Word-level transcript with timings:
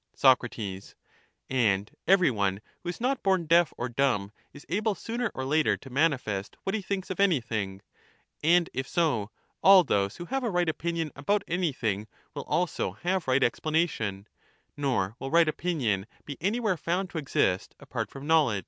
to 0.17 0.27
^^ 0.27 0.79
Soc. 0.79 0.95
And 1.47 1.95
every 2.07 2.31
one 2.31 2.59
who 2.81 2.89
is 2.89 2.99
not 2.99 3.21
born 3.21 3.45
deaf 3.45 3.71
or 3.77 3.87
dumb 3.87 4.31
is 4.51 4.65
able 4.67 4.95
who 4.95 4.97
know, 4.97 4.99
sooner 4.99 5.31
or 5.35 5.45
later 5.45 5.77
to 5.77 5.91
manifest 5.91 6.57
what 6.63 6.73
he 6.73 6.81
thinks 6.81 7.11
of 7.11 7.19
anything; 7.19 7.83
and 8.43 8.67
if 8.73 8.87
so, 8.87 9.29
all 9.61 9.83
those 9.83 10.15
who 10.17 10.25
have 10.25 10.43
a 10.43 10.49
right 10.49 10.67
opinion 10.69 11.11
about 11.15 11.43
anything 11.47 12.07
will 12.33 12.45
also 12.47 12.93
have 13.03 13.27
right 13.27 13.43
explanation; 13.43 14.27
nor 14.75 15.15
will 15.19 15.29
right 15.29 15.47
opinion 15.47 16.07
be 16.25 16.35
any 16.41 16.59
where 16.59 16.77
found 16.77 17.11
to 17.11 17.19
exist 17.19 17.75
apart 17.79 18.09
from 18.09 18.25
knowledge. 18.25 18.59